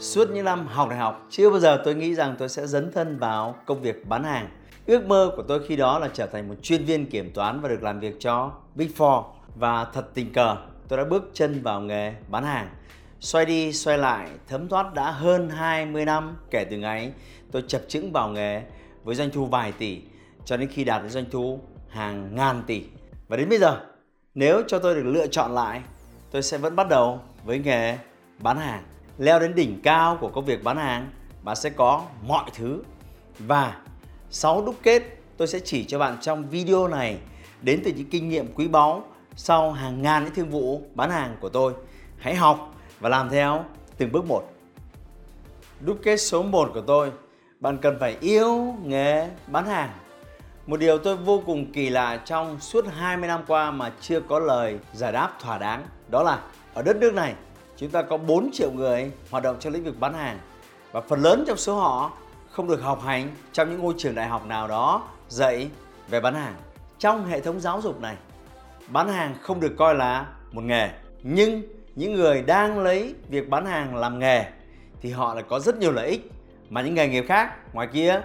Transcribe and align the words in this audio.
suốt 0.00 0.30
những 0.30 0.44
năm 0.44 0.66
học 0.66 0.88
đại 0.88 0.98
học, 0.98 1.26
chưa 1.30 1.50
bao 1.50 1.60
giờ 1.60 1.82
tôi 1.84 1.94
nghĩ 1.94 2.14
rằng 2.14 2.34
tôi 2.38 2.48
sẽ 2.48 2.66
dấn 2.66 2.92
thân 2.92 3.18
vào 3.18 3.54
công 3.66 3.82
việc 3.82 4.06
bán 4.08 4.24
hàng. 4.24 4.48
Ước 4.86 5.06
mơ 5.06 5.32
của 5.36 5.42
tôi 5.42 5.66
khi 5.66 5.76
đó 5.76 5.98
là 5.98 6.08
trở 6.12 6.26
thành 6.26 6.48
một 6.48 6.54
chuyên 6.62 6.84
viên 6.84 7.06
kiểm 7.06 7.30
toán 7.34 7.60
và 7.60 7.68
được 7.68 7.82
làm 7.82 8.00
việc 8.00 8.16
cho 8.20 8.52
Big 8.74 8.88
Four. 8.96 9.24
Và 9.54 9.84
thật 9.84 10.08
tình 10.14 10.32
cờ, 10.32 10.56
tôi 10.88 10.96
đã 10.96 11.04
bước 11.04 11.30
chân 11.32 11.62
vào 11.62 11.80
nghề 11.80 12.14
bán 12.28 12.44
hàng. 12.44 12.68
Xoay 13.20 13.46
đi 13.46 13.72
xoay 13.72 13.98
lại, 13.98 14.28
thấm 14.48 14.68
thoát 14.68 14.94
đã 14.94 15.10
hơn 15.10 15.48
20 15.50 16.04
năm 16.04 16.36
kể 16.50 16.64
từ 16.64 16.76
ngày 16.76 17.12
tôi 17.52 17.64
chập 17.68 17.82
chững 17.88 18.12
vào 18.12 18.28
nghề 18.28 18.62
với 19.04 19.14
doanh 19.14 19.30
thu 19.30 19.46
vài 19.46 19.72
tỷ 19.72 20.02
cho 20.44 20.56
đến 20.56 20.68
khi 20.68 20.84
đạt 20.84 21.02
đến 21.02 21.10
doanh 21.10 21.30
thu 21.30 21.60
hàng 21.88 22.34
ngàn 22.34 22.62
tỷ. 22.66 22.82
Và 23.28 23.36
đến 23.36 23.48
bây 23.48 23.58
giờ, 23.58 23.80
nếu 24.34 24.62
cho 24.66 24.78
tôi 24.78 24.94
được 24.94 25.06
lựa 25.06 25.26
chọn 25.26 25.54
lại, 25.54 25.82
tôi 26.30 26.42
sẽ 26.42 26.58
vẫn 26.58 26.76
bắt 26.76 26.88
đầu 26.88 27.20
với 27.44 27.58
nghề 27.58 27.98
bán 28.38 28.58
hàng 28.58 28.82
leo 29.20 29.40
đến 29.40 29.54
đỉnh 29.54 29.80
cao 29.82 30.18
của 30.20 30.28
công 30.28 30.44
việc 30.44 30.64
bán 30.64 30.76
hàng, 30.76 31.10
bạn 31.42 31.56
sẽ 31.56 31.70
có 31.70 32.02
mọi 32.26 32.50
thứ. 32.54 32.82
Và 33.38 33.76
6 34.30 34.62
đúc 34.66 34.74
kết, 34.82 35.02
tôi 35.36 35.48
sẽ 35.48 35.58
chỉ 35.64 35.84
cho 35.84 35.98
bạn 35.98 36.16
trong 36.20 36.48
video 36.48 36.88
này 36.88 37.18
đến 37.62 37.80
từ 37.84 37.92
những 37.96 38.10
kinh 38.10 38.28
nghiệm 38.28 38.54
quý 38.54 38.68
báu 38.68 39.04
sau 39.36 39.72
hàng 39.72 40.02
ngàn 40.02 40.24
những 40.24 40.34
thương 40.34 40.50
vụ 40.50 40.82
bán 40.94 41.10
hàng 41.10 41.36
của 41.40 41.48
tôi. 41.48 41.72
Hãy 42.18 42.34
học 42.34 42.74
và 43.00 43.08
làm 43.08 43.30
theo 43.30 43.64
từng 43.98 44.12
bước 44.12 44.24
một. 44.24 44.42
Đúc 45.80 45.98
kết 46.02 46.16
số 46.16 46.42
1 46.42 46.70
của 46.74 46.80
tôi, 46.80 47.12
bạn 47.60 47.78
cần 47.78 47.96
phải 48.00 48.16
yêu 48.20 48.74
nghề 48.84 49.28
bán 49.46 49.66
hàng. 49.66 49.90
Một 50.66 50.80
điều 50.80 50.98
tôi 50.98 51.16
vô 51.16 51.42
cùng 51.46 51.72
kỳ 51.72 51.90
lạ 51.90 52.16
trong 52.24 52.60
suốt 52.60 52.84
20 52.96 53.28
năm 53.28 53.40
qua 53.46 53.70
mà 53.70 53.92
chưa 54.00 54.20
có 54.20 54.38
lời 54.38 54.78
giải 54.92 55.12
đáp 55.12 55.30
thỏa 55.40 55.58
đáng, 55.58 55.86
đó 56.08 56.22
là 56.22 56.40
ở 56.74 56.82
đất 56.82 56.96
nước 56.96 57.14
này 57.14 57.34
chúng 57.80 57.90
ta 57.90 58.02
có 58.02 58.16
4 58.16 58.50
triệu 58.52 58.70
người 58.72 59.10
hoạt 59.30 59.42
động 59.42 59.56
trong 59.60 59.72
lĩnh 59.72 59.84
vực 59.84 60.00
bán 60.00 60.14
hàng 60.14 60.38
và 60.92 61.00
phần 61.00 61.22
lớn 61.22 61.44
trong 61.46 61.56
số 61.56 61.74
họ 61.74 62.12
không 62.50 62.68
được 62.68 62.82
học 62.82 63.02
hành 63.02 63.28
trong 63.52 63.70
những 63.70 63.80
ngôi 63.80 63.94
trường 63.98 64.14
đại 64.14 64.28
học 64.28 64.46
nào 64.46 64.68
đó 64.68 65.08
dạy 65.28 65.70
về 66.08 66.20
bán 66.20 66.34
hàng. 66.34 66.54
Trong 66.98 67.26
hệ 67.26 67.40
thống 67.40 67.60
giáo 67.60 67.80
dục 67.80 68.00
này, 68.00 68.16
bán 68.88 69.08
hàng 69.08 69.34
không 69.40 69.60
được 69.60 69.72
coi 69.78 69.94
là 69.94 70.26
một 70.52 70.64
nghề, 70.64 70.90
nhưng 71.22 71.62
những 71.96 72.14
người 72.14 72.42
đang 72.42 72.78
lấy 72.78 73.14
việc 73.28 73.48
bán 73.48 73.66
hàng 73.66 73.96
làm 73.96 74.18
nghề 74.18 74.44
thì 75.00 75.10
họ 75.10 75.34
lại 75.34 75.44
có 75.48 75.60
rất 75.60 75.76
nhiều 75.76 75.92
lợi 75.92 76.08
ích 76.08 76.30
mà 76.70 76.82
những 76.82 76.94
nghề 76.94 77.08
nghiệp 77.08 77.24
khác 77.28 77.74
ngoài 77.74 77.88
kia 77.92 78.20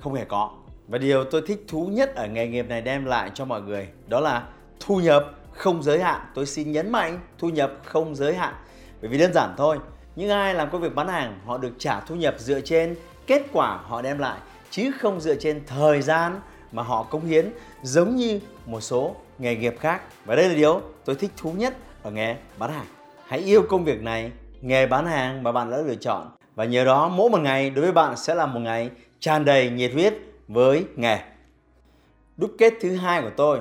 không 0.00 0.14
hề 0.14 0.24
có. 0.24 0.50
Và 0.88 0.98
điều 0.98 1.24
tôi 1.24 1.42
thích 1.46 1.64
thú 1.68 1.86
nhất 1.86 2.14
ở 2.14 2.26
nghề 2.26 2.48
nghiệp 2.48 2.68
này 2.68 2.82
đem 2.82 3.04
lại 3.04 3.30
cho 3.34 3.44
mọi 3.44 3.62
người 3.62 3.88
đó 4.06 4.20
là 4.20 4.46
thu 4.80 4.96
nhập 4.96 5.30
không 5.52 5.82
giới 5.82 6.02
hạn. 6.02 6.20
Tôi 6.34 6.46
xin 6.46 6.72
nhấn 6.72 6.92
mạnh 6.92 7.20
thu 7.38 7.48
nhập 7.48 7.72
không 7.84 8.14
giới 8.14 8.34
hạn 8.34 8.54
bởi 9.00 9.10
vì 9.10 9.18
đơn 9.18 9.32
giản 9.32 9.54
thôi, 9.56 9.78
những 10.16 10.30
ai 10.30 10.54
làm 10.54 10.70
công 10.70 10.80
việc 10.80 10.94
bán 10.94 11.08
hàng 11.08 11.40
họ 11.46 11.58
được 11.58 11.72
trả 11.78 12.00
thu 12.00 12.14
nhập 12.14 12.34
dựa 12.38 12.60
trên 12.60 12.96
kết 13.26 13.42
quả 13.52 13.76
họ 13.76 14.02
đem 14.02 14.18
lại 14.18 14.38
chứ 14.70 14.90
không 15.00 15.20
dựa 15.20 15.34
trên 15.34 15.62
thời 15.66 16.02
gian 16.02 16.40
mà 16.72 16.82
họ 16.82 17.02
cống 17.02 17.24
hiến 17.24 17.50
giống 17.82 18.16
như 18.16 18.40
một 18.66 18.80
số 18.80 19.16
nghề 19.38 19.56
nghiệp 19.56 19.76
khác. 19.80 20.02
Và 20.24 20.36
đây 20.36 20.48
là 20.48 20.54
điều 20.54 20.80
tôi 21.04 21.16
thích 21.16 21.30
thú 21.36 21.52
nhất 21.52 21.76
ở 22.02 22.10
nghề 22.10 22.36
bán 22.58 22.72
hàng. 22.72 22.86
Hãy 23.26 23.38
yêu 23.38 23.62
công 23.68 23.84
việc 23.84 24.02
này, 24.02 24.32
nghề 24.60 24.86
bán 24.86 25.06
hàng 25.06 25.42
mà 25.42 25.52
bạn 25.52 25.70
đã 25.70 25.76
lựa 25.76 25.94
chọn 25.94 26.30
và 26.54 26.64
nhờ 26.64 26.84
đó 26.84 27.08
mỗi 27.08 27.30
một 27.30 27.40
ngày 27.40 27.70
đối 27.70 27.84
với 27.84 27.92
bạn 27.92 28.16
sẽ 28.16 28.34
là 28.34 28.46
một 28.46 28.60
ngày 28.60 28.90
tràn 29.20 29.44
đầy 29.44 29.70
nhiệt 29.70 29.92
huyết 29.92 30.14
với 30.48 30.84
nghề. 30.96 31.18
Đúc 32.36 32.50
kết 32.58 32.74
thứ 32.80 32.96
hai 32.96 33.22
của 33.22 33.30
tôi, 33.36 33.60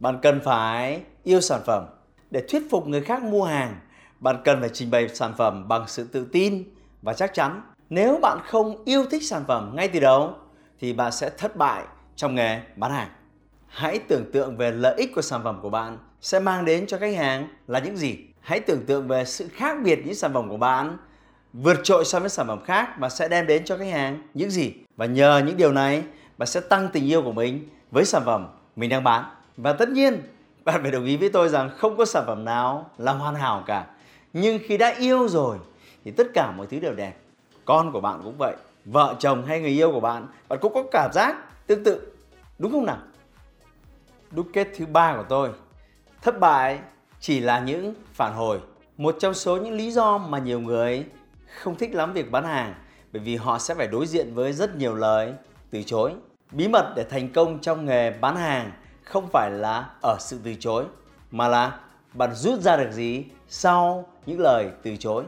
bạn 0.00 0.18
cần 0.22 0.40
phải 0.44 1.00
yêu 1.24 1.40
sản 1.40 1.60
phẩm 1.66 1.86
để 2.30 2.42
thuyết 2.48 2.62
phục 2.70 2.86
người 2.86 3.00
khác 3.00 3.22
mua 3.22 3.44
hàng 3.44 3.74
bạn 4.20 4.36
cần 4.44 4.60
phải 4.60 4.70
trình 4.72 4.90
bày 4.90 5.08
sản 5.08 5.34
phẩm 5.38 5.68
bằng 5.68 5.84
sự 5.86 6.04
tự 6.04 6.26
tin 6.32 6.64
và 7.02 7.12
chắc 7.12 7.34
chắn. 7.34 7.62
Nếu 7.90 8.18
bạn 8.22 8.38
không 8.46 8.84
yêu 8.84 9.04
thích 9.10 9.22
sản 9.22 9.44
phẩm 9.46 9.72
ngay 9.74 9.88
từ 9.88 10.00
đầu 10.00 10.34
thì 10.80 10.92
bạn 10.92 11.12
sẽ 11.12 11.30
thất 11.38 11.56
bại 11.56 11.84
trong 12.16 12.34
nghề 12.34 12.60
bán 12.76 12.92
hàng. 12.92 13.08
Hãy 13.66 13.98
tưởng 13.98 14.32
tượng 14.32 14.56
về 14.56 14.70
lợi 14.70 14.94
ích 14.96 15.14
của 15.14 15.22
sản 15.22 15.40
phẩm 15.44 15.58
của 15.62 15.70
bạn 15.70 15.98
sẽ 16.20 16.40
mang 16.40 16.64
đến 16.64 16.86
cho 16.86 16.98
khách 16.98 17.16
hàng 17.16 17.48
là 17.66 17.78
những 17.78 17.96
gì. 17.96 18.18
Hãy 18.40 18.60
tưởng 18.60 18.86
tượng 18.86 19.08
về 19.08 19.24
sự 19.24 19.48
khác 19.52 19.76
biệt 19.84 20.00
những 20.04 20.14
sản 20.14 20.34
phẩm 20.34 20.48
của 20.48 20.56
bạn 20.56 20.96
vượt 21.52 21.80
trội 21.82 22.04
so 22.04 22.20
với 22.20 22.28
sản 22.28 22.46
phẩm 22.46 22.64
khác 22.64 22.88
và 22.98 23.08
sẽ 23.08 23.28
đem 23.28 23.46
đến 23.46 23.64
cho 23.64 23.76
khách 23.76 23.92
hàng 23.92 24.22
những 24.34 24.50
gì. 24.50 24.72
Và 24.96 25.06
nhờ 25.06 25.42
những 25.46 25.56
điều 25.56 25.72
này, 25.72 26.02
bạn 26.38 26.46
sẽ 26.46 26.60
tăng 26.60 26.88
tình 26.92 27.06
yêu 27.06 27.22
của 27.22 27.32
mình 27.32 27.68
với 27.90 28.04
sản 28.04 28.22
phẩm 28.24 28.48
mình 28.76 28.90
đang 28.90 29.04
bán. 29.04 29.24
Và 29.56 29.72
tất 29.72 29.88
nhiên, 29.88 30.22
bạn 30.64 30.82
phải 30.82 30.90
đồng 30.90 31.04
ý 31.04 31.16
với 31.16 31.28
tôi 31.28 31.48
rằng 31.48 31.70
không 31.76 31.96
có 31.96 32.04
sản 32.04 32.24
phẩm 32.26 32.44
nào 32.44 32.90
là 32.98 33.12
hoàn 33.12 33.34
hảo 33.34 33.64
cả 33.66 33.86
nhưng 34.32 34.58
khi 34.64 34.76
đã 34.76 34.94
yêu 34.98 35.28
rồi, 35.28 35.58
thì 36.04 36.10
tất 36.10 36.26
cả 36.34 36.52
mọi 36.56 36.66
thứ 36.66 36.78
đều 36.78 36.94
đẹp. 36.94 37.16
Con 37.64 37.92
của 37.92 38.00
bạn 38.00 38.20
cũng 38.24 38.34
vậy, 38.38 38.56
vợ 38.84 39.14
chồng 39.18 39.46
hay 39.46 39.60
người 39.60 39.70
yêu 39.70 39.92
của 39.92 40.00
bạn 40.00 40.26
bạn 40.48 40.58
cũng 40.62 40.74
có 40.74 40.84
cảm 40.92 41.12
giác 41.12 41.36
tương 41.66 41.84
tự, 41.84 42.12
đúng 42.58 42.72
không 42.72 42.86
nào? 42.86 42.98
Đúc 44.30 44.46
kết 44.52 44.68
thứ 44.76 44.86
ba 44.86 45.16
của 45.16 45.24
tôi, 45.28 45.50
thất 46.22 46.40
bại 46.40 46.78
chỉ 47.20 47.40
là 47.40 47.60
những 47.60 47.94
phản 48.12 48.34
hồi, 48.34 48.60
một 48.96 49.16
trong 49.18 49.34
số 49.34 49.56
những 49.56 49.74
lý 49.74 49.92
do 49.92 50.18
mà 50.18 50.38
nhiều 50.38 50.60
người 50.60 51.04
không 51.60 51.74
thích 51.74 51.94
lắm 51.94 52.12
việc 52.12 52.30
bán 52.30 52.44
hàng, 52.44 52.74
bởi 53.12 53.22
vì 53.22 53.36
họ 53.36 53.58
sẽ 53.58 53.74
phải 53.74 53.86
đối 53.86 54.06
diện 54.06 54.34
với 54.34 54.52
rất 54.52 54.76
nhiều 54.76 54.94
lời 54.94 55.32
từ 55.70 55.82
chối. 55.82 56.12
Bí 56.52 56.68
mật 56.68 56.92
để 56.96 57.04
thành 57.04 57.32
công 57.32 57.58
trong 57.58 57.84
nghề 57.84 58.10
bán 58.10 58.36
hàng 58.36 58.72
không 59.04 59.28
phải 59.32 59.50
là 59.50 59.90
ở 60.02 60.16
sự 60.20 60.38
từ 60.44 60.54
chối, 60.60 60.84
mà 61.30 61.48
là 61.48 61.80
bạn 62.12 62.34
rút 62.34 62.60
ra 62.60 62.76
được 62.76 62.92
gì 62.92 63.24
sau 63.48 64.06
những 64.26 64.40
lời 64.40 64.70
từ 64.82 64.96
chối. 64.96 65.24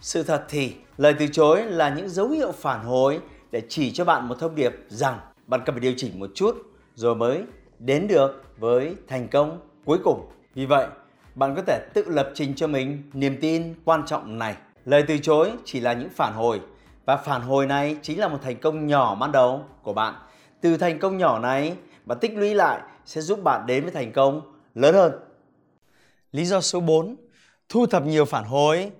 Sự 0.00 0.22
thật 0.22 0.44
thì 0.48 0.74
lời 0.96 1.14
từ 1.18 1.26
chối 1.26 1.62
là 1.64 1.88
những 1.88 2.08
dấu 2.08 2.28
hiệu 2.28 2.52
phản 2.52 2.84
hồi 2.84 3.20
để 3.50 3.62
chỉ 3.68 3.92
cho 3.92 4.04
bạn 4.04 4.28
một 4.28 4.34
thông 4.38 4.54
điệp 4.54 4.72
rằng 4.88 5.18
bạn 5.46 5.60
cần 5.66 5.74
phải 5.74 5.80
điều 5.80 5.92
chỉnh 5.96 6.20
một 6.20 6.30
chút 6.34 6.56
rồi 6.94 7.14
mới 7.14 7.42
đến 7.78 8.08
được 8.08 8.44
với 8.58 8.94
thành 9.08 9.28
công 9.28 9.60
cuối 9.84 9.98
cùng. 10.04 10.28
Vì 10.54 10.66
vậy, 10.66 10.86
bạn 11.34 11.54
có 11.54 11.62
thể 11.66 11.86
tự 11.94 12.04
lập 12.06 12.30
trình 12.34 12.54
cho 12.54 12.66
mình 12.66 13.02
niềm 13.12 13.38
tin 13.40 13.74
quan 13.84 14.06
trọng 14.06 14.38
này. 14.38 14.56
Lời 14.84 15.04
từ 15.08 15.18
chối 15.18 15.52
chỉ 15.64 15.80
là 15.80 15.92
những 15.92 16.08
phản 16.08 16.34
hồi 16.34 16.60
và 17.04 17.16
phản 17.16 17.42
hồi 17.42 17.66
này 17.66 17.96
chính 18.02 18.20
là 18.20 18.28
một 18.28 18.38
thành 18.42 18.56
công 18.56 18.86
nhỏ 18.86 19.14
ban 19.14 19.32
đầu 19.32 19.64
của 19.82 19.92
bạn. 19.92 20.14
Từ 20.60 20.76
thành 20.76 20.98
công 20.98 21.18
nhỏ 21.18 21.38
này, 21.38 21.76
bạn 22.04 22.18
tích 22.20 22.32
lũy 22.34 22.54
lại 22.54 22.80
sẽ 23.06 23.20
giúp 23.20 23.42
bạn 23.42 23.66
đến 23.66 23.82
với 23.82 23.92
thành 23.92 24.12
công 24.12 24.40
lớn 24.74 24.94
hơn. 24.94 25.12
Lý 26.32 26.44
do 26.44 26.60
số 26.60 26.80
4 26.80 27.16
thu 27.68 27.86
thập 27.86 28.06
nhiều 28.06 28.24
phản 28.24 28.44
hồi 28.44 28.90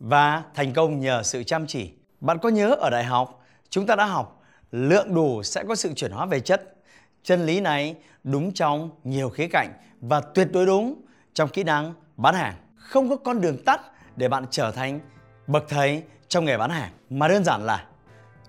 và 0.00 0.42
thành 0.54 0.72
công 0.72 1.00
nhờ 1.00 1.22
sự 1.22 1.42
chăm 1.42 1.66
chỉ. 1.66 1.90
Bạn 2.20 2.38
có 2.38 2.48
nhớ 2.48 2.74
ở 2.80 2.90
đại 2.90 3.04
học, 3.04 3.44
chúng 3.70 3.86
ta 3.86 3.96
đã 3.96 4.04
học 4.04 4.42
lượng 4.72 5.14
đủ 5.14 5.42
sẽ 5.42 5.64
có 5.68 5.74
sự 5.74 5.92
chuyển 5.92 6.10
hóa 6.10 6.26
về 6.26 6.40
chất. 6.40 6.74
Chân 7.22 7.46
lý 7.46 7.60
này 7.60 7.94
đúng 8.24 8.52
trong 8.52 8.90
nhiều 9.04 9.30
khía 9.30 9.48
cạnh 9.48 9.72
và 10.00 10.20
tuyệt 10.20 10.48
đối 10.52 10.66
đúng 10.66 11.02
trong 11.34 11.48
kỹ 11.48 11.64
năng 11.64 11.94
bán 12.16 12.34
hàng. 12.34 12.54
Không 12.76 13.10
có 13.10 13.16
con 13.16 13.40
đường 13.40 13.64
tắt 13.64 13.80
để 14.16 14.28
bạn 14.28 14.44
trở 14.50 14.70
thành 14.70 15.00
bậc 15.46 15.64
thầy 15.68 16.02
trong 16.28 16.44
nghề 16.44 16.58
bán 16.58 16.70
hàng, 16.70 16.90
mà 17.10 17.28
đơn 17.28 17.44
giản 17.44 17.66
là 17.66 17.86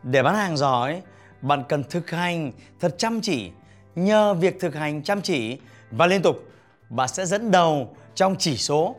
để 0.03 0.23
bán 0.23 0.35
hàng 0.35 0.57
giỏi, 0.57 1.01
bạn 1.41 1.63
cần 1.69 1.83
thực 1.89 2.11
hành 2.11 2.51
thật 2.79 2.95
chăm 2.97 3.21
chỉ 3.21 3.51
nhờ 3.95 4.33
việc 4.33 4.59
thực 4.59 4.75
hành 4.75 5.03
chăm 5.03 5.21
chỉ 5.21 5.57
và 5.91 6.07
liên 6.07 6.21
tục, 6.21 6.43
bạn 6.89 7.07
sẽ 7.07 7.25
dẫn 7.25 7.51
đầu 7.51 7.95
trong 8.15 8.35
chỉ 8.39 8.57
số 8.57 8.95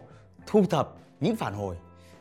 thu 0.46 0.64
thập 0.70 0.92
những 1.20 1.36
phản 1.36 1.54
hồi 1.54 1.76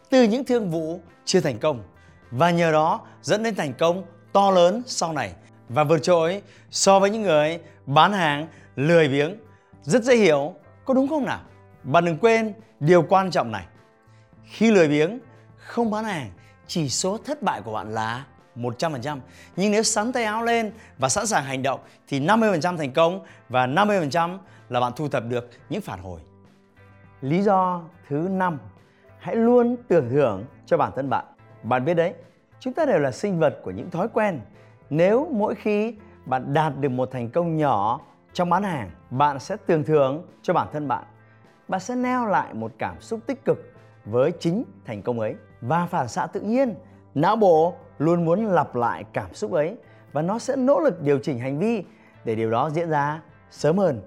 từ 0.10 0.24
những 0.24 0.46
thương 0.46 0.70
vụ 0.70 1.00
chưa 1.26 1.40
thành 1.40 1.60
công 1.60 1.84
và 2.32 2.52
nhờ 2.52 2.72
đó 2.72 3.02
dẫn 3.22 3.44
đến 3.44 3.56
thành 3.56 3.74
công 3.74 4.04
to 4.34 4.52
lớn 4.52 4.84
sau 4.86 5.14
này 5.14 5.34
và 5.70 5.84
vượt 5.84 6.00
trội 6.04 6.42
so 6.72 7.00
với 7.00 7.10
những 7.10 7.22
người 7.22 7.60
bán 7.86 8.14
hàng 8.14 8.48
lười 8.76 9.08
biếng, 9.08 9.36
rất 9.84 10.04
dễ 10.04 10.16
hiểu, 10.16 10.54
có 10.86 10.94
đúng 10.94 11.08
không 11.08 11.26
nào 11.26 11.40
bạn 11.84 12.06
đừng 12.06 12.18
quên 12.18 12.54
điều 12.80 13.02
quan 13.02 13.32
trọng 13.32 13.52
này 13.52 13.66
khi 14.46 14.72
lười 14.72 14.88
biếng, 14.88 15.20
không 15.58 15.92
bán 15.92 16.06
hàng, 16.06 16.32
chỉ 16.68 16.90
số 16.90 17.18
thất 17.18 17.42
bại 17.42 17.62
của 17.62 17.74
bạn 17.74 17.94
là 17.94 18.26
100%. 18.56 19.20
Nhưng 19.56 19.72
nếu 19.72 19.84
sắn 19.84 20.12
tay 20.12 20.24
áo 20.24 20.44
lên 20.44 20.72
và 20.98 21.10
sẵn 21.10 21.28
sàng 21.28 21.44
hành 21.44 21.64
động 21.64 21.80
thì 22.08 22.20
50% 22.20 22.78
thành 22.78 22.94
công 22.94 23.26
và 23.50 23.68
50% 23.68 24.38
là 24.70 24.80
bạn 24.80 24.94
thu 24.96 25.10
thập 25.10 25.24
được 25.26 25.50
những 25.70 25.82
phản 25.82 26.00
hồi. 26.00 26.20
Lý 27.22 27.42
do 27.42 27.82
thứ 28.10 28.28
năm, 28.32 28.60
hãy 29.20 29.36
luôn 29.36 29.76
tưởng 29.88 30.10
thưởng 30.10 30.46
cho 30.66 30.78
bản 30.78 30.92
thân 30.96 31.10
bạn. 31.10 31.26
Bạn 31.64 31.86
biết 31.86 31.94
đấy, 31.94 32.14
chúng 32.60 32.74
ta 32.74 32.86
đều 32.86 33.00
là 33.00 33.12
sinh 33.12 33.40
vật 33.40 33.60
của 33.64 33.72
những 33.72 33.90
thói 33.90 34.08
quen. 34.08 34.42
Nếu 34.90 35.28
mỗi 35.32 35.56
khi 35.56 35.96
bạn 36.26 36.54
đạt 36.54 36.74
được 36.80 36.90
một 36.90 37.12
thành 37.12 37.30
công 37.30 37.58
nhỏ 37.58 38.02
trong 38.34 38.50
bán 38.50 38.64
hàng, 38.64 38.92
bạn 39.10 39.40
sẽ 39.40 39.58
tưởng 39.66 39.84
thưởng 39.84 40.28
cho 40.42 40.54
bản 40.54 40.68
thân 40.74 40.88
bạn. 40.88 41.04
Bạn 41.68 41.80
sẽ 41.80 41.96
neo 41.96 42.26
lại 42.26 42.54
một 42.54 42.72
cảm 42.78 43.02
xúc 43.02 43.20
tích 43.28 43.46
cực 43.46 43.58
với 44.06 44.32
chính 44.40 44.64
thành 44.86 45.02
công 45.02 45.20
ấy 45.20 45.36
và 45.62 45.86
phản 45.86 46.08
xạ 46.08 46.28
tự 46.28 46.42
nhiên, 46.42 46.76
não 47.16 47.36
bộ 47.36 47.74
luôn 47.98 48.26
muốn 48.26 48.46
lặp 48.46 48.76
lại 48.76 49.04
cảm 49.14 49.34
xúc 49.34 49.52
ấy 49.52 49.78
và 50.12 50.22
nó 50.22 50.40
sẽ 50.40 50.56
nỗ 50.56 50.80
lực 50.80 51.02
điều 51.02 51.20
chỉnh 51.20 51.40
hành 51.40 51.60
vi 51.60 51.84
để 52.26 52.36
điều 52.36 52.52
đó 52.52 52.70
diễn 52.70 52.90
ra 52.90 53.22
sớm 53.50 53.78
hơn. 53.78 54.02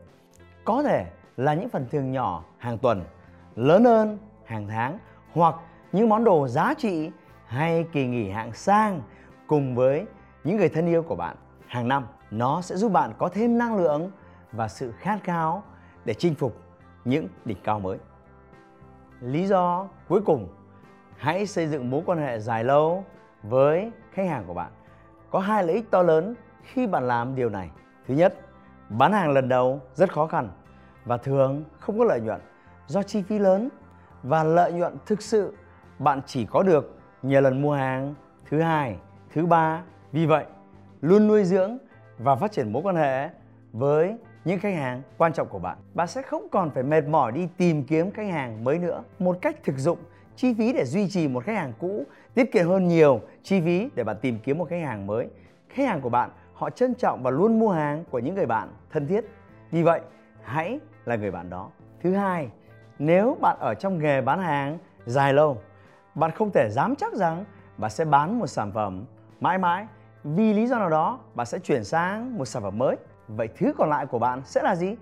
Có 0.64 0.82
thể 0.82 1.06
là 1.36 1.54
những 1.54 1.68
phần 1.68 1.86
thưởng 1.90 2.12
nhỏ 2.12 2.44
hàng 2.58 2.78
tuần, 2.78 3.04
lớn 3.58 3.84
hơn 3.84 4.18
hàng 4.44 4.66
tháng 4.68 4.98
hoặc 5.32 5.54
những 5.92 6.08
món 6.08 6.24
đồ 6.24 6.48
giá 6.48 6.74
trị 6.74 7.10
hay 7.46 7.86
kỳ 7.92 8.06
nghỉ 8.06 8.30
hạng 8.30 8.52
sang 8.52 9.02
cùng 9.46 9.74
với 9.74 10.06
những 10.44 10.56
người 10.56 10.68
thân 10.68 10.86
yêu 10.86 11.02
của 11.02 11.16
bạn 11.16 11.36
hàng 11.66 11.88
năm. 11.88 12.06
Nó 12.30 12.60
sẽ 12.60 12.76
giúp 12.76 12.92
bạn 12.92 13.12
có 13.18 13.28
thêm 13.28 13.58
năng 13.58 13.76
lượng 13.76 14.10
và 14.52 14.68
sự 14.68 14.92
khát 14.92 15.18
khao 15.24 15.62
để 16.04 16.14
chinh 16.14 16.34
phục 16.34 16.56
những 17.04 17.28
đỉnh 17.44 17.56
cao 17.64 17.80
mới. 17.80 17.98
Lý 19.20 19.46
do 19.46 19.88
cuối 20.08 20.20
cùng, 20.20 20.48
hãy 21.16 21.46
xây 21.46 21.66
dựng 21.66 21.90
mối 21.90 22.02
quan 22.06 22.18
hệ 22.18 22.38
dài 22.38 22.64
lâu 22.64 23.04
với 23.42 23.90
khách 24.12 24.28
hàng 24.28 24.44
của 24.46 24.54
bạn. 24.54 24.72
Có 25.30 25.38
hai 25.38 25.64
lợi 25.64 25.74
ích 25.74 25.90
to 25.90 26.02
lớn 26.02 26.34
khi 26.62 26.86
bạn 26.86 27.08
làm 27.08 27.34
điều 27.34 27.48
này. 27.48 27.70
Thứ 28.06 28.14
nhất, 28.14 28.34
bán 28.88 29.12
hàng 29.12 29.30
lần 29.30 29.48
đầu 29.48 29.80
rất 29.94 30.12
khó 30.12 30.26
khăn 30.26 30.50
và 31.04 31.16
thường 31.16 31.64
không 31.78 31.98
có 31.98 32.04
lợi 32.04 32.20
nhuận 32.20 32.40
do 32.88 33.02
chi 33.02 33.22
phí 33.22 33.38
lớn 33.38 33.68
và 34.22 34.44
lợi 34.44 34.72
nhuận 34.72 34.96
thực 35.06 35.22
sự 35.22 35.54
bạn 35.98 36.20
chỉ 36.26 36.46
có 36.46 36.62
được 36.62 36.98
nhờ 37.22 37.40
lần 37.40 37.62
mua 37.62 37.74
hàng 37.74 38.14
thứ 38.50 38.60
hai, 38.60 38.96
thứ 39.32 39.46
ba. 39.46 39.82
Vì 40.12 40.26
vậy, 40.26 40.44
luôn 41.00 41.28
nuôi 41.28 41.44
dưỡng 41.44 41.78
và 42.18 42.36
phát 42.36 42.52
triển 42.52 42.72
mối 42.72 42.82
quan 42.82 42.96
hệ 42.96 43.28
với 43.72 44.16
những 44.44 44.60
khách 44.60 44.74
hàng 44.74 45.02
quan 45.18 45.32
trọng 45.32 45.48
của 45.48 45.58
bạn. 45.58 45.78
Bạn 45.94 46.08
sẽ 46.08 46.22
không 46.22 46.48
còn 46.50 46.70
phải 46.70 46.82
mệt 46.82 47.04
mỏi 47.04 47.32
đi 47.32 47.48
tìm 47.56 47.84
kiếm 47.84 48.10
khách 48.10 48.30
hàng 48.30 48.64
mới 48.64 48.78
nữa. 48.78 49.02
Một 49.18 49.38
cách 49.42 49.56
thực 49.64 49.78
dụng, 49.78 49.98
chi 50.36 50.54
phí 50.58 50.72
để 50.72 50.84
duy 50.84 51.08
trì 51.08 51.28
một 51.28 51.44
khách 51.44 51.56
hàng 51.56 51.72
cũ 51.78 52.04
tiết 52.34 52.52
kiệm 52.52 52.68
hơn 52.68 52.88
nhiều 52.88 53.20
chi 53.42 53.60
phí 53.60 53.88
để 53.94 54.04
bạn 54.04 54.16
tìm 54.22 54.38
kiếm 54.38 54.58
một 54.58 54.68
khách 54.70 54.82
hàng 54.84 55.06
mới. 55.06 55.28
Khách 55.68 55.86
hàng 55.86 56.00
của 56.00 56.08
bạn 56.08 56.30
họ 56.54 56.70
trân 56.70 56.94
trọng 56.94 57.22
và 57.22 57.30
luôn 57.30 57.58
mua 57.58 57.70
hàng 57.70 58.04
của 58.10 58.18
những 58.18 58.34
người 58.34 58.46
bạn 58.46 58.68
thân 58.90 59.06
thiết. 59.06 59.24
Vì 59.70 59.82
vậy, 59.82 60.00
hãy 60.42 60.80
là 61.04 61.16
người 61.16 61.30
bạn 61.30 61.50
đó. 61.50 61.70
Thứ 62.02 62.14
hai, 62.14 62.48
nếu 62.98 63.36
bạn 63.40 63.56
ở 63.60 63.74
trong 63.74 63.98
nghề 63.98 64.20
bán 64.20 64.40
hàng 64.40 64.78
dài 65.06 65.34
lâu, 65.34 65.58
bạn 66.14 66.30
không 66.30 66.50
thể 66.50 66.68
dám 66.70 66.96
chắc 66.96 67.14
rằng 67.14 67.44
bạn 67.76 67.90
sẽ 67.90 68.04
bán 68.04 68.38
một 68.38 68.46
sản 68.46 68.72
phẩm 68.72 69.04
mãi 69.40 69.58
mãi 69.58 69.86
vì 70.24 70.52
lý 70.54 70.66
do 70.66 70.78
nào 70.78 70.90
đó 70.90 71.18
bạn 71.34 71.46
sẽ 71.46 71.58
chuyển 71.58 71.84
sang 71.84 72.38
một 72.38 72.44
sản 72.44 72.62
phẩm 72.62 72.78
mới. 72.78 72.96
Vậy 73.28 73.48
thứ 73.56 73.72
còn 73.78 73.90
lại 73.90 74.06
của 74.06 74.18
bạn 74.18 74.42
sẽ 74.44 74.62
là 74.62 74.74
gì? 74.74 74.96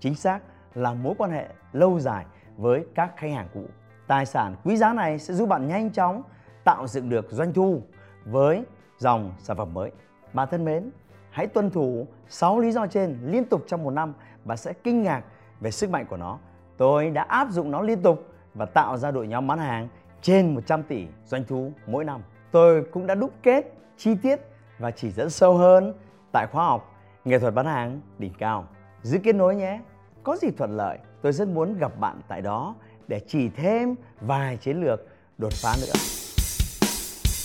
Chính 0.00 0.14
xác 0.14 0.40
là 0.74 0.94
mối 0.94 1.14
quan 1.18 1.30
hệ 1.30 1.48
lâu 1.72 2.00
dài 2.00 2.24
với 2.56 2.86
các 2.94 3.12
khách 3.16 3.30
hàng 3.30 3.48
cũ. 3.54 3.64
Tài 4.06 4.26
sản 4.26 4.56
quý 4.64 4.76
giá 4.76 4.92
này 4.92 5.18
sẽ 5.18 5.34
giúp 5.34 5.48
bạn 5.48 5.68
nhanh 5.68 5.90
chóng 5.90 6.22
tạo 6.64 6.86
dựng 6.86 7.08
được 7.08 7.26
doanh 7.30 7.52
thu 7.52 7.82
với 8.24 8.64
dòng 8.98 9.32
sản 9.38 9.56
phẩm 9.56 9.74
mới. 9.74 9.90
Bạn 10.32 10.48
thân 10.50 10.64
mến, 10.64 10.90
hãy 11.30 11.46
tuân 11.46 11.70
thủ 11.70 12.06
6 12.28 12.60
lý 12.60 12.72
do 12.72 12.86
trên 12.86 13.18
liên 13.22 13.44
tục 13.44 13.64
trong 13.66 13.84
một 13.84 13.90
năm 13.90 14.14
và 14.44 14.56
sẽ 14.56 14.72
kinh 14.72 15.02
ngạc 15.02 15.22
về 15.60 15.70
sức 15.70 15.90
mạnh 15.90 16.06
của 16.06 16.16
nó. 16.16 16.38
Tôi 16.76 17.10
đã 17.10 17.22
áp 17.22 17.48
dụng 17.50 17.70
nó 17.70 17.82
liên 17.82 18.02
tục 18.02 18.28
và 18.54 18.66
tạo 18.66 18.96
ra 18.96 19.10
đội 19.10 19.26
nhóm 19.26 19.46
bán 19.46 19.58
hàng 19.58 19.88
trên 20.22 20.54
100 20.54 20.82
tỷ 20.82 21.06
doanh 21.26 21.44
thu 21.44 21.72
mỗi 21.86 22.04
năm. 22.04 22.20
Tôi 22.50 22.84
cũng 22.92 23.06
đã 23.06 23.14
đúc 23.14 23.30
kết 23.42 23.72
chi 23.96 24.14
tiết 24.22 24.40
và 24.78 24.90
chỉ 24.90 25.10
dẫn 25.10 25.30
sâu 25.30 25.56
hơn 25.56 25.94
tại 26.32 26.46
khóa 26.52 26.64
học 26.64 26.94
nghệ 27.24 27.38
thuật 27.38 27.54
bán 27.54 27.66
hàng 27.66 28.00
đỉnh 28.18 28.32
cao. 28.38 28.66
Giữ 29.02 29.18
kết 29.22 29.34
nối 29.34 29.56
nhé. 29.56 29.80
Có 30.22 30.36
gì 30.36 30.48
thuận 30.58 30.76
lợi, 30.76 30.98
tôi 31.22 31.32
rất 31.32 31.48
muốn 31.48 31.78
gặp 31.78 31.98
bạn 32.00 32.20
tại 32.28 32.42
đó 32.42 32.74
để 33.08 33.20
chỉ 33.26 33.48
thêm 33.48 33.94
vài 34.20 34.56
chiến 34.56 34.80
lược 34.80 35.00
đột 35.38 35.52
phá 35.52 35.74
nữa. 35.80 35.92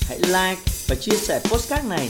Hãy 0.10 0.20
like 0.20 0.62
và 0.90 0.96
chia 1.00 1.16
sẻ 1.16 1.40
postcard 1.40 1.90
này 1.90 2.10